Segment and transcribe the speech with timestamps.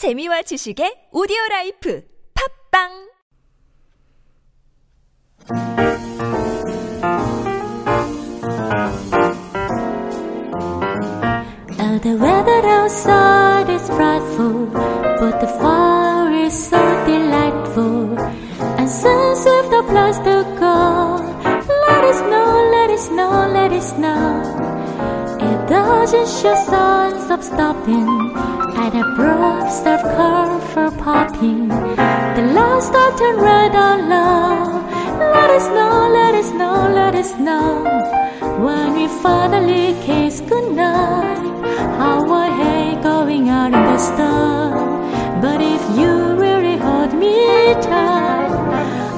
[0.00, 2.00] 재미와 지식의 오디오 라이프
[2.32, 2.88] 팟빵
[11.76, 14.72] Oh, the weather outside is frightful,
[15.20, 18.16] but the fire is so delightful.
[18.80, 21.20] And since we've the place to go.
[21.92, 24.40] Let us snow, let us snow, let us snow.
[25.44, 28.40] It doesn't show signs of stopping
[28.92, 31.68] the brooks serve curve for popping.
[31.68, 34.80] The start turn red on low.
[35.18, 37.84] Let us know, let us know, let us know
[38.64, 41.66] When we finally kiss goodnight,
[42.00, 45.40] how I hate going out in the storm.
[45.40, 46.12] But if you
[46.44, 48.50] really hold me tight,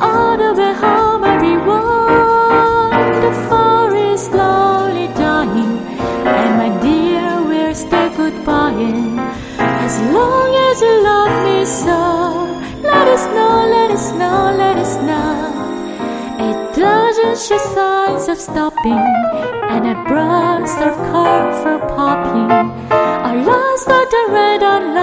[0.00, 3.22] all the way home I'll be warm.
[3.24, 5.78] The fire is slowly dying,
[6.38, 9.49] and my dear, we'll stay goodbye.
[9.90, 12.00] As long as you love me so,
[12.80, 15.50] let us know, let us know, let us know.
[16.48, 19.02] It doesn't show signs of stopping,
[19.74, 22.52] and a brush of curve for popping.
[22.92, 24.94] Our last start to red on.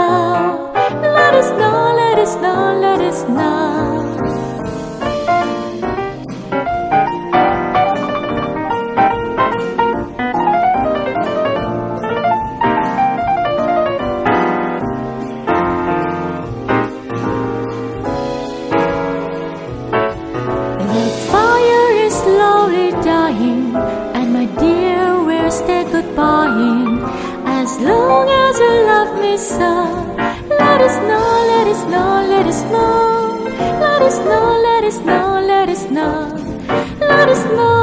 [1.20, 4.47] Let us know, let us know, let us snow.
[27.68, 29.72] As long as you love me so,
[30.58, 33.44] let us know, let us know, let us know.
[33.84, 36.98] let us know, let us know, let us know.
[37.02, 37.77] let us snow.